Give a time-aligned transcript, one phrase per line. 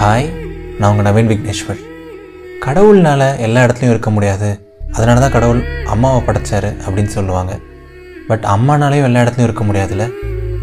[0.00, 0.26] Hi
[0.78, 1.78] நான் உங்கள் நவீன் விக்னேஸ்வர்.
[2.64, 4.48] கடவுள்னால எல்லா இடத்துலையும் இருக்க முடியாது.
[4.92, 7.52] அதனால தான் கடவுள் அம்மாவை படைச்சாரு அப்படின்னு சொல்லுவாங்க.
[8.28, 10.06] பட் அம்மானாலையும் எல்லா இடத்துலையும் இருக்க முடியாதுல்ல?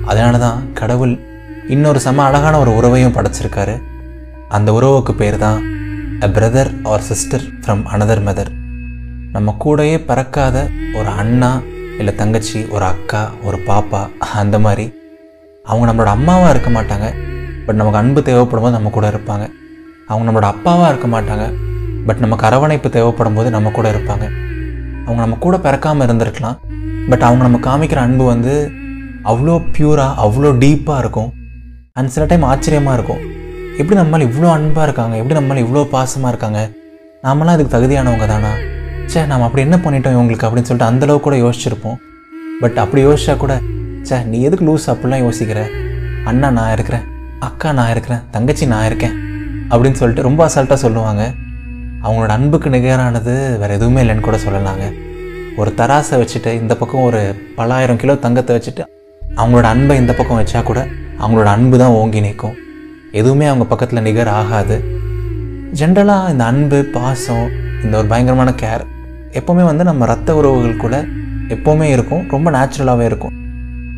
[0.06, 1.14] அதனால தான் கடவுள்
[1.68, 3.76] இன்னொரு செம அழகான ஒரு உறவையும் படைச்சிருக்காரு.
[4.50, 5.60] அந்த உறவுக்கு பேர் தான்
[6.22, 8.54] a brother or sister from another mother
[9.32, 10.58] நம்ம கூடயே பறக்காத
[10.94, 11.62] ஒரு அண்ணா
[11.98, 14.88] இல்லை தங்கச்சி ஒரு அக்கா ஒரு பாப்பா அந்த மாதிரி.
[15.66, 17.08] அவங்க நம்மளோட அம்மாவாக இருக்க மாட்டாங்க.
[17.66, 19.46] பட் நமக்கு அன்பு தேவைப்படும் போது நம்ம கூட இருப்பாங்க.
[20.08, 21.46] அவங்க நம்மளோட அப்பாவாக இருக்க மாட்டாங்க.
[22.06, 24.26] பட் நமக்கு அரவணைப்பு தேவைப்படும் போது நம்ம கூட இருப்பாங்க.
[25.06, 26.58] அவங்க நம்ம கூட பிறக்காமல் இருந்திருக்கலாம்.
[27.10, 28.72] பட் அவங்க நம்ம காமிக்கிற அன்பு வந்து
[29.24, 31.34] அவ்வளோ பியூராக அவ்வளோ டீப்பாக இருக்கும்.
[31.94, 33.22] அண்ட் சில டைம் ஆச்சரியமாக இருக்கும்.
[33.78, 35.16] எப்படி நம்மளால் இவ்வளோ அன்பாக இருக்காங்க?
[35.18, 36.70] எப்படி நம்மளால் இவ்வளோ பாசமாக இருக்காங்க?
[37.22, 38.52] நாமெல்லாம் இதுக்கு தகுதியானவங்க தானா?
[39.06, 41.98] சே நம்ம அப்படி என்ன பண்ணிட்டோம் இவங்களுக்கு அப்படின்னு சொல்லிட்டு அந்தளவு கூட யோசிச்சிருப்போம்.
[42.62, 43.60] பட் அப்படி யோசிச்சா கூட
[44.08, 45.62] ச்சே நீ எதுக்கு லூஸ் அப்படிலாம் யோசிக்கிற?
[46.26, 47.06] அண்ணா நான் இருக்கிறேன்.
[47.50, 49.16] அக்கா நான் இருக்கிறேன் தங்கச்சி நான் இருக்கேன்
[49.70, 51.24] அப்படின்னு சொல்லிட்டு ரொம்ப அசால்ட்டாக சொல்லுவாங்க.
[52.04, 54.86] அவங்களோட அன்புக்கு நிகரானது வேறு எதுவுமே இல்லைன்னு கூட சொல்லலாங்க.
[55.58, 57.22] ஒரு தராசை வச்சுட்டு இந்த பக்கம் ஒரு
[57.58, 58.84] பலாயிரம் கிலோ தங்கத்தை வச்சுட்டு
[59.38, 60.82] அவங்களோட அன்பை இந்த பக்கம் வச்சா கூட
[61.20, 62.56] அவங்களோட அன்பு தான் ஓங்கி நிற்கும்.
[63.12, 64.78] எதுவுமே அவங்க பக்கத்தில் நிகர் ஆகாது.
[65.80, 67.48] ஜென்ரலாக இந்த அன்பு பாசம்
[67.84, 68.84] இந்த ஒரு பயங்கரமான கேர்
[69.40, 70.96] எப்போவுமே வந்து நம்ம ரத்த உறவுகள் கூட
[71.56, 73.34] எப்போவுமே இருக்கும் ரொம்ப நேச்சுரலாகவே இருக்கும்.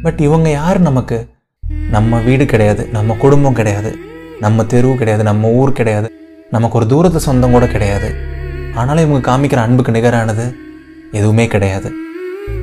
[0.04, 1.17] பட் இவங்க யார் நமக்கு?
[1.96, 3.92] நம்ம வீடு கிடையாது நம்ம குடும்பம் கிடையாது
[4.44, 6.10] நம்ம தெருவு கிடையாது நம்ம ஊர் கிடையாது
[6.56, 8.10] நமக்கு ஒரு தூரத்து சொந்தம் கூட கிடையாது.
[8.80, 10.45] ஆனாலும் இவங்க காமிக்கிற அன்புக்கு நிகரானது
[11.18, 11.90] எதுவுமே கிடையாது.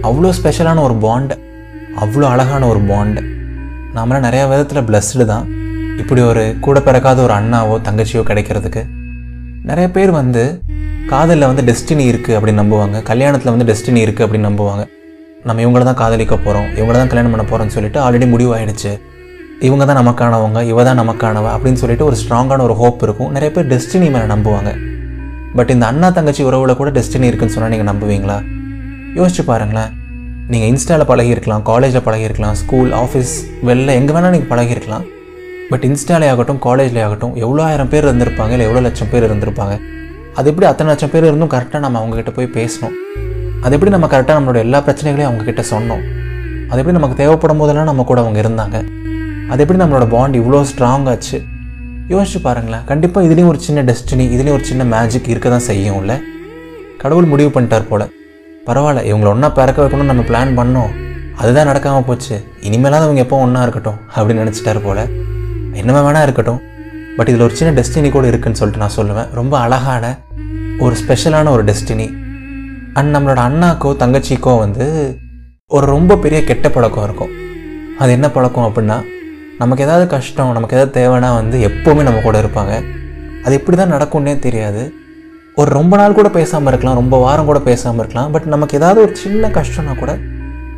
[0.08, 1.36] அவ்வளோ ஸ்பெஷலான ஒரு பாண்டு
[2.04, 3.22] அவ்வளோ அழகான ஒரு பாண்டு
[3.96, 5.46] நாமெல்லாம் நிறையா விதத்தில் பிளஸ்டு தான்.
[6.02, 8.82] இப்படி ஒரு கூட பிறக்காத ஒரு அண்ணாவோ தங்கச்சியோ கிடைக்கிறதுக்கு
[9.70, 10.42] நிறைய பேர் வந்து
[11.12, 14.84] காதலில் வந்து டெஸ்டினி இருக்குது அப்படின்னு நம்புவாங்க கல்யாணத்தில் வந்து டெஸ்டினி இருக்குது அப்படின்னு நம்புவாங்க.
[15.48, 18.92] நம்ம இவங்கள தான் காதலிக்க போகிறோம் இவங்கள தான் கல்யாணம் பண்ண போகிறோம்னு சொல்லிட்டு ஆல்ரெடி முடிவாயிடுச்சு.
[19.66, 23.30] இவங்க தான் நமக்கானவங்க இவ தான் நமக்கானவ அப்படின்னு சொல்லிட்டு ஒரு ஸ்ட்ராங்கான ஒரு ஹோப் இருக்கும்.
[23.36, 24.70] நிறைய பேர் டெஸ்டினி மேலே நம்புவாங்க.
[25.58, 28.38] பட் இந்த அண்ணா தங்கச்சி உறவில் கூட டெஸ்டினி இருக்குன்னு சொன்னால் நீங்கள் நம்புவீங்களா?
[29.18, 29.92] யோசிச்சு பாருங்களேன்.
[30.52, 33.34] நீங்கள் இன்ஸ்டாவில் பழகியிருக்கலாம் காலேஜில் பழகியிருக்கலாம் ஸ்கூல் ஆஃபீஸ்
[33.68, 35.04] வெளில எங்கே வேணால் நீங்கள் பழகியிருக்கலாம்.
[35.70, 39.76] பட் இன்ஸ்டாலே ஆகட்டும் காலேஜ்லேயே ஆகட்டும் எவ்வளோ ஆயிரம் பேர் இருந்திருப்பாங்க இல்லை எவ்வளோ லட்சம் பேர் இருந்திருப்பாங்க.
[40.38, 42.96] அது எப்படி அத்தனை லட்சம் பேர் இருந்தும் கரெக்டாக நம்ம அவங்கக்கிட்ட போய் பேசணும்.
[43.64, 46.02] அது எப்படி நம்ம கரெக்டாக நம்மளோட எல்லா பிரச்சனைகளையும் அவங்கக்கிட்ட சொன்னோம்.
[46.68, 48.76] அது எப்படி நமக்கு தேவைப்படும் போதெல்லாம் நம்ம கூட அவங்க இருந்தாங்க.
[49.50, 51.38] அது எப்படி நம்மளோட பாண்ட் இவ்வளோ ஸ்ட்ராங் ஆச்சு.
[52.12, 52.84] யோசிச்சு பாருங்களேன்.
[52.90, 56.14] கண்டிப்பாக இதுலேயும் ஒரு சின்ன டெஸ்டினி இதுலேயும் ஒரு சின்ன மேஜிக் இருக்க தான் செய்யும்ல
[57.02, 58.04] கடவுள் முடிவு பண்ணிட்டார் போல்.
[58.66, 60.92] பரவாயில்ல இவங்களை ஒன்றா பிறக்க வைக்கணும்னு நம்ம பிளான் பண்ணோம்.
[61.36, 62.36] அதுதான் நடக்காமல் போச்சு.
[62.68, 65.02] இனிமேலாவது அவங்க எப்போ ஒன்றா இருக்கட்டும் அப்படின்னு நினச்சிட்டாரு போல்.
[65.80, 66.60] என்னமே வேணா இருக்கட்டும்.
[67.16, 69.28] பட் இதில் ஒரு சின்ன டெஸ்டினி கூட இருக்குதுன்னு சொல்லிட்டு நான் சொல்லுவேன்.
[69.40, 70.04] ரொம்ப அழகான
[70.78, 72.06] ஒரு ஸ்பெஷலான ஒரு டெஸ்டினி
[72.98, 74.86] அண்ட் நம்மளோட அண்ணாக்கோ தங்கச்சிக்கோ வந்து
[75.74, 77.32] ஒரு ரொம்ப பெரிய கெட்ட பழக்கம் இருக்கும்.
[78.02, 78.98] அது என்ன பழக்கம் அப்படின்னா
[79.60, 82.74] நமக்கு ஏதாவது கஷ்டம் நமக்கு ஏதாவது தேவைன்னா வந்து எப்போவுமே நம்ம கூட இருப்பாங்க.
[83.44, 84.82] அது எப்படி தான் நடக்கும்னே தெரியாது.
[85.60, 88.30] ஒரு ரொம்ப நாள் கூட பேசாமல் இருக்கலாம் ரொம்ப வாரம் கூட பேசாமல் இருக்கலாம்.
[88.34, 90.14] பட் நமக்கு ஏதாவது ஒரு சின்ன கஷ்டம்னா கூட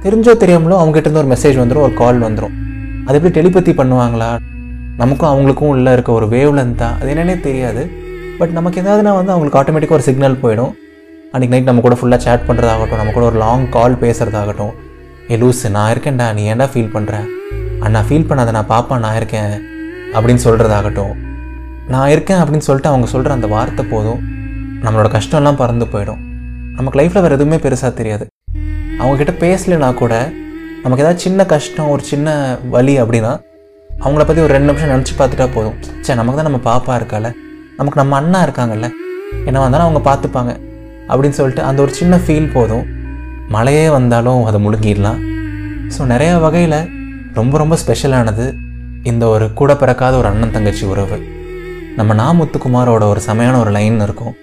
[0.04, 2.56] தெரிஞ்சோ தெரியாமலோ அவங்ககிட்ட இருந்து ஒரு மெசேஜ் வந்துடும் ஒரு கால் வந்துடும்
[3.06, 4.30] அது எப்படி டெலிபதி பண்ணுவாங்களா?
[5.02, 7.84] நமக்கும் அவங்களுக்கும் உள்ளே இருக்க ஒரு வேவ் தான் அது என்னன்னே தெரியாது.
[8.40, 10.74] பட் நமக்கு ஏதாவதுனா வந்து அவங்களுக்கு ஆட்டோமேட்டிக்காக ஒரு சிக்னல் போயிடும்.
[11.32, 14.74] அன்றைக்கி நைட் நம்ம கூட ஃபுல்லாக சேட் பண்ணுறதாகட்டும் நம்ம கூட ஒரு லாங் கால் பேசுகிறதாகட்டும்
[15.30, 17.14] ஏ லூஸு நான் இருக்கேன்டா நீ ஏன்டா ஃபீல் பண்ணுற
[17.86, 19.54] அண்ணா ஃபீல் பண்ணாத நான் பாப்பா நான் இருக்கேன்
[20.14, 21.14] அப்படின்னு சொல்கிறதாகட்டும்
[21.92, 24.20] நான் இருக்கேன் அப்படின்னு சொல்லிட்டு அவங்க சொல்கிற அந்த வார்த்தை போதும்.
[24.84, 26.20] நம்மளோட கஷ்டம்லாம் பறந்து போயிடும்.
[26.78, 28.24] நமக்கு லைஃப்பில் வேறு எதுவுமே பெருசாக தெரியாது.
[29.00, 30.14] அவங்கக்கிட்ட பேசலைன்னா கூட
[30.84, 32.36] நமக்கு ஏதாவது சின்ன கஷ்டம் ஒரு சின்ன
[32.76, 33.32] வலி அப்படின்னா
[33.90, 35.76] அவங்கள பற்றி ஒரு ரெண்டு நிமிஷம் நினச்சி பார்த்துட்டா போதும்.
[36.06, 37.26] சே நமக்கு தான் நம்ம பாப்பா இருக்கால
[37.78, 38.88] நமக்கு நம்ம அண்ணா இருக்காங்கல்ல?
[39.48, 40.52] என்ன வந்தாலும் அவங்க பார்த்துப்பாங்க.
[41.08, 42.84] அப்படின்னு சொல்லிட்டு அந்த ஒரு சின்ன ஃபீல் போதும்.
[43.54, 45.20] மழையே வந்தாலும் அதை முழுங்கிடலாம்.
[45.94, 46.78] ஸோ நிறைய வகையில்
[47.38, 48.46] ரொம்ப ரொம்ப ஸ்பெஷலானது
[49.10, 51.18] இந்த ஒரு கூட பிறக்காத ஒரு அண்ணன் தங்கச்சி உறவு.
[51.98, 54.34] நம்ம நா முத்துக்குமாரோட ஒரு செமையான ஒரு லைன் இருக்கும்.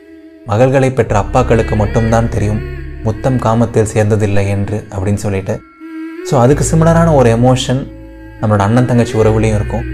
[0.51, 2.62] மகள்களை பெற்ற அப்பாக்களுக்கு மட்டும்தான் தெரியும்.
[3.06, 5.56] முத்தம் காமத்தில் சேர்ந்ததில்லை என்று அப்படின்னு சொல்லிட்டு.
[6.30, 7.81] ஸோ அதுக்கு சிமிலரான ஒரு எமோஷன்
[8.41, 9.85] நம்மளோட அண்ணன் தங்கச்சி உறவுலேயும் இருக்கும்.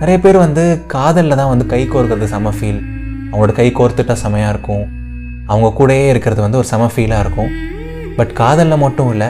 [0.00, 0.62] நிறைய பேர் வந்து
[0.94, 2.80] காதலில் தான் வந்து கை கோர்க்கிறது செம ஃபீல்
[3.30, 4.84] அவங்களோட கை கோர்த்துட்டா செமையாக இருக்கும்.
[5.46, 7.50] அவங்க கூடயே இருக்கிறது வந்து ஒரு செம ஃபீலாக இருக்கும்.
[8.16, 9.26] பட் காதலில் மட்டும் இல்லை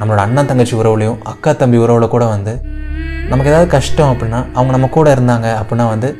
[0.00, 2.60] நம்மளோட அண்ணன் தங்கச்சி உறவுலையும் அக்கா தம்பி உறவில் கூட வந்து
[3.28, 6.18] நமக்கு ஏதாவது கஷ்டம் அப்படின்னா அவங்க நம்ம கூட இருந்தாங்க அப்படின்னா வந்து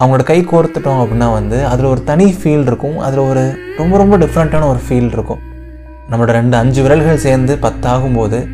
[0.00, 2.98] அவங்களோட கை கோர்த்துட்டோம் அப்படின்னா வந்து அதில் ஒரு தனி ஃபீல் இருக்கும்.
[2.98, 5.38] அதில் ஒரு ரொம்ப ரொம்ப டிஃப்ரெண்ட்டான ஒரு ஃபீல் இருக்கும்.
[6.10, 8.48] நம்மளோட ரெண்டு அஞ்சு விரல்கள் சேர்ந்து பத்தாகும்போது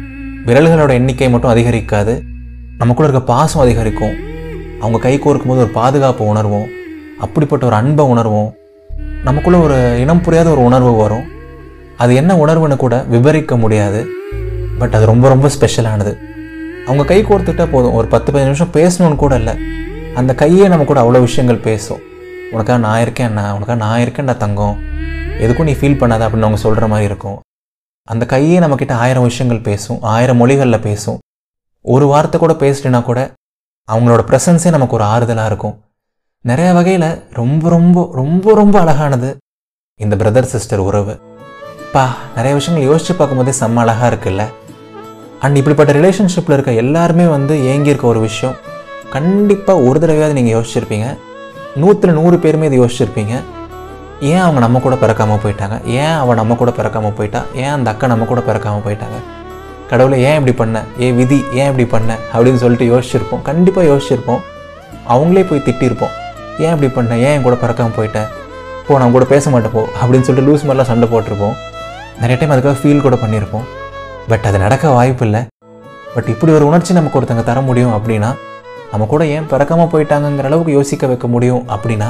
[0.46, 2.20] விரல்களோட எண்ணிக்கை மட்டும் அதிகரிக்காது.
[2.78, 4.16] நமக்குள்ள இருக்க பாசம் அதிகரிக்கும்.
[4.80, 6.66] அவங்க கை கோர்க்கும் போது ஒரு பாதுகாப்பு உணர்வோம்.
[7.18, 8.52] அப்படிப்பட்ட ஒரு அன்பை உணர்வோம்.
[9.24, 11.24] நமக்குள்ளே ஒரு இனம் புரியாத ஒரு உணர்வு வரும்.
[11.96, 14.06] அது என்ன உணர்வுன்னு கூட விவரிக்க முடியாது.
[14.78, 16.18] பட் அது ரொம்ப ரொம்ப ஸ்பெஷலானது.
[16.86, 17.92] அவங்க கை கோர்த்துட்டா போதும்.
[17.92, 19.58] ஒரு பத்து பதினஞ்சு நிமிஷம் பேசணும்னு கூட இல்லை.
[20.14, 21.98] அந்த கையே நம்ம கூட அவ்வளோ விஷயங்கள் பேசும்.
[22.52, 24.78] உனக்காக நான் இருக்கேன் அண்ணா உனக்காக நான் இருக்கேன்டா தங்கம்.
[25.40, 27.40] எதுக்கும் நீ ஃபீல் பண்ணாத அப்படின்னு அவங்க சொல்கிற மாதிரி இருக்கும்.
[28.04, 29.98] அந்த கையே நம்மக்கிட்ட ஆயிரம் விஷயங்கள் பேசும்.
[30.00, 31.18] ஆயிரம் மொழிகளில் பேசும்.
[31.82, 33.32] ஒரு வார்த்தை கூட பேசிட்டுனா கூட
[33.92, 35.80] அவங்களோட ப்ரெசன்ஸே நமக்கு ஒரு ஆறுதலாக இருக்கும்.
[36.40, 39.36] நிறைய வகையில் ரொம்ப ரொம்ப ரொம்ப ரொம்ப அழகானது
[39.96, 41.20] இந்த பிரதர் சிஸ்டர் உறவு.
[41.92, 44.44] பா நிறைய விஷயங்கள் யோசிச்சு பார்க்கும்போதே செம்ம அழகாக இருக்குல்ல?
[45.40, 48.56] அண்ட் இப்படிப்பட்ட ரிலேஷன்ஷிப்பில் இருக்க எல்லாருமே வந்து ஏங்கியிருக்க ஒரு விஷயம்.
[49.10, 51.18] கண்டிப்பாக ஒரு தடவையாவது நீங்கள் யோசிச்சிருப்பீங்க.
[51.76, 53.42] நூற்றில் நூறு பேருமே இது யோசிச்சிருப்பீங்க.
[54.20, 55.84] ஏன் அவங்க நம்ம கூட பிறக்காமல் போயிட்டாங்க?
[55.84, 57.42] ஏன் அவன் நம்ம கூட பிறக்காமல் போயிட்டா?
[57.54, 59.18] ஏன் அந்த அக்கா நம்ம கூட பிறக்காமல் போயிட்டாங்க?
[59.88, 60.82] கடவுளை ஏன் இப்படி பண்ண?
[61.00, 62.16] ஏ விதி ஏன் இப்படி பண்ண?
[62.32, 63.42] அப்படின்னு சொல்லிட்டு யோசிச்சிருப்போம்.
[63.42, 64.40] கண்டிப்பாக யோசிச்சிருப்போம்.
[65.08, 66.16] அவங்களே போய் திட்டிருப்போம்.
[66.58, 68.28] ஏன் இப்படி பண்ணேன் ஏன் என் கூட பிறக்காமல் போயிட்டேன்
[68.86, 71.56] போ நான் கூட பேச மாட்டேன் போ அப்படின்னு சொல்லிட்டு லூஸ் மாதிரிலாம் சண்டை போட்டிருப்போம்.
[72.20, 73.66] நிறைய டைம் அதுக்காக ஃபீல் கூட பண்ணியிருப்போம்.
[74.28, 75.46] பட் அது நடக்க வாய்ப்பு இல்லை.
[76.14, 78.34] பட் இப்படி ஒரு உணர்ச்சி நமக்கு ஒருத்தங்க தர முடியும் அப்படின்னா
[78.90, 82.08] நம்ம கூட ஏன் பிறக்காமல் போயிட்டாங்கங்கிற அளவுக்கு யோசிக்க வைக்க முடியும் அப்படின்னா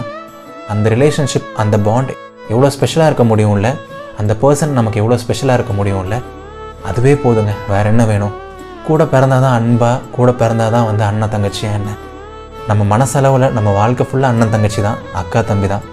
[0.68, 2.10] அந்த ரிலேஷன்ஷிப் அந்த பாண்ட்
[2.48, 3.74] எவ்வளோ ஸ்பெஷலாக இருக்க முடியும்ல?
[4.18, 6.22] அந்த பர்சன் நமக்கு எவ்வளோ ஸ்பெஷலாக இருக்க முடியும்ல?
[6.84, 7.52] அதுவே போதுங்க.
[7.68, 8.34] வேற என்ன வேணும்?
[8.86, 9.98] கூட பிறந்தாதான் அன்பா?
[10.12, 12.06] கூட பிறந்தாதான் வந்து அண்ணன் தங்கச்சியா என்ன
[12.68, 15.84] நம்ம மனசளவில் நம்ம வாழ்க்கை ஃபுல்லாக அண்ணன் தங்கச்சி தான் அக்கா தம்பி தான்.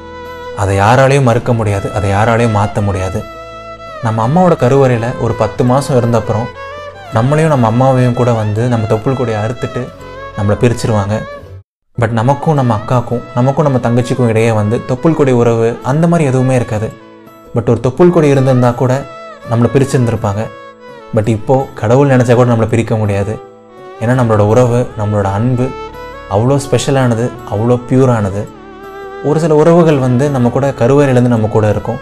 [0.62, 3.20] அதை யாராலையும் மறுக்க முடியாது அதை யாராலையும் மாற்ற முடியாது.
[4.06, 6.48] நம்ம அம்மாவோட கருவறையில் ஒரு பத்து மாதம் இருந்த அப்புறம்
[7.14, 9.84] நம்மளையும் நம்ம அம்மாவையும் கூட வந்து நம்ம தொப்புள் கொடியை அறுத்துட்டு
[10.38, 11.18] நம்மளை பிரிச்சிருவாங்க.
[11.98, 16.56] பட் நமக்கும் நம்ம அக்காக்கும் நமக்கும் நம்ம தங்கச்சிக்கும் இடையே வந்து தொப்புள் கொடி உறவு அந்த மாதிரி எதுவுமே
[16.56, 16.90] இருக்காது.
[17.54, 18.94] பட் ஒரு தொப்புள் கொடி இருந்திருந்தா கூட
[19.52, 20.44] நம்மளை பிரிச்சிருந்துருப்பாங்க.
[21.16, 23.36] பட் இப்போது கடவுள் நினச்சா கூட நம்மளை பிரிக்க முடியாது.
[24.02, 25.68] ஏன்னா நம்மளோட உறவு நம்மளோட அன்பு
[26.34, 28.42] அவ்வளோ ஸ்பெஷலானது அவ்வளோ பியூரானது
[29.30, 32.00] ஒரு சில உறவுகள் வந்து நம்ம கூட கருவறையிலேருந்து நம்ம கூட இருக்கும்.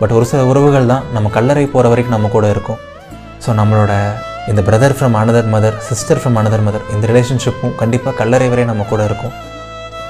[0.00, 2.78] பட் ஒரு சில உறவுகள் தான் நம்ம கல்லறை போகிற வரைக்கும் நம்ம கூட இருக்கும்.
[3.44, 3.92] ஸோ நம்மளோட
[4.50, 8.84] இந்த brother from another mother sister from another mother இந்த ரிலேஷன்ஷிப்பும் கண்டிப்பாக கல்லறை வரை நம்ம
[8.92, 9.32] கூட இருக்கும்.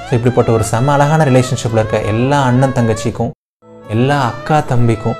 [0.07, 3.31] ஸோ இப்படிப்பட்ட ஒரு செம அழகான ரிலேஷன்ஷிப்பில் இருக்க எல்லா அண்ணன் தங்கச்சிக்கும்
[3.95, 5.17] எல்லா அக்கா தம்பிக்கும்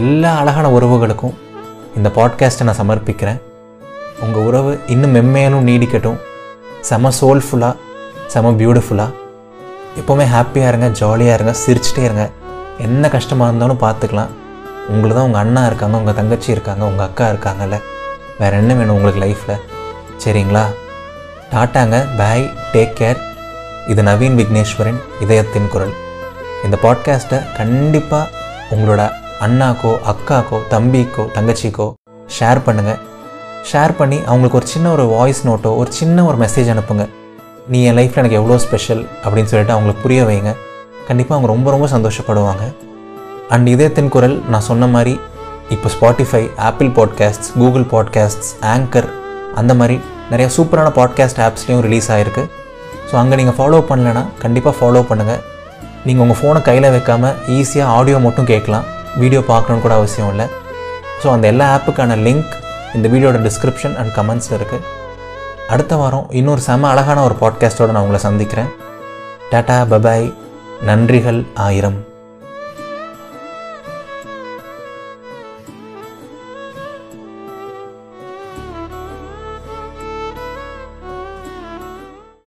[0.00, 1.34] எல்லா அழகான உறவுகளுக்கும்
[1.96, 3.40] இந்த பாட்காஸ்ட்டை நான் சமர்ப்பிக்கிறேன்.
[4.26, 6.20] உங்கள் உறவு இன்னும் மென்மேலும் நீடிக்கட்டும்.
[6.88, 7.74] செம சோல்ஃபுல்லாக
[8.32, 9.10] செம பியூட்டிஃபுல்லாக
[10.00, 12.24] எப்போவுமே ஹாப்பியாக இருங்க ஜாலியாக இருங்க சிரிச்சிட்டே இருங்க.
[12.78, 14.30] என்ன கஷ்டமாக இருந்தாலும் பார்த்துக்கலாம்.
[14.88, 17.76] உங்களுக்கு தான் உங்கள் அண்ணா இருக்காங்க உங்கள் தங்கச்சி இருக்காங்க உங்கள் அக்கா இருக்காங்கல்ல.
[18.38, 19.60] வேறு என்ன வேணும் உங்களுக்கு லைஃப்பில்
[20.24, 20.64] சரிங்களா?
[21.52, 23.20] டாட்டாங்க பாய் டேக் கேர்
[23.92, 25.94] இது நவீன் விக்னேஸ்வரன் இதயத்தின் குரல்.
[26.64, 28.30] இந்த பாட்காஸ்ட்டை கண்டிப்பாக
[28.74, 29.02] உங்களோட
[29.46, 31.88] அண்ணாக்கோ அக்காக்கோ தம்பிக்கோ தங்கச்சிக்கோ
[32.38, 33.00] ஷேர் பண்ணுங்கள்
[33.70, 37.04] ஷேர் பண்ணி அவங்களுக்கு ஒரு சின்ன ஒரு வாய்ஸ் நோட்டோ ஒரு சின்ன ஒரு மெசேஜ் அனுப்புங்க.
[37.72, 40.52] நீ என் லைஃப்பில் எனக்கு எவ்வளோ ஸ்பெஷல் அப்படின்னு சொல்லிட்டு அவங்களுக்கு புரிய வைங்க.
[41.08, 42.64] கண்டிப்பாக அவங்க ரொம்ப ரொம்ப சந்தோஷப்படுவாங்க.
[43.54, 45.14] அண்ட் இதயத்தின் குரல் நான் சொன்ன மாதிரி
[45.74, 49.08] இப்போ Spotify Apple podcasts Google podcasts Anchor
[49.60, 49.96] அந்த மாதிரி
[50.32, 52.44] நிறையா சூப்பரான பாட்காஸ்ட் ஆப்ஸ்லேயும் ரிலீஸ் ஆகிருக்கு
[53.08, 55.40] ஸோ அங்கே நீங்கள் ஃபாலோ பண்ணலைன்னா கண்டிப்பாக ஃபாலோ பண்ணுங்கள்
[56.06, 58.86] நீங்கள் உங்கள் ஃபோனை கையில் வைக்காமல் ஈஸியாக ஆடியோ மட்டும் கேட்கலாம்.
[59.22, 60.46] வீடியோ பார்க்கணுன்னு கூட அவசியம் இல்லை.
[61.22, 62.52] ஸோ அந்த எல்லா ஆப்புக்கான லிங்க்
[62.94, 64.80] இந்த வீடியோட டிஸ்கிரிப்ஷன் அண்ட் கமெண்ட்ஸில் இருக்குது
[65.68, 68.68] அடுத்த வாரம் இன்னொரு செம அழகான ஒரு பாட்காஸ்ட்டோடு நான் உங்களை சந்திக்கிறேன்.
[69.50, 70.34] டாட்டா பபாய்
[70.86, 72.06] நன்றிகள் ஆயிரம்.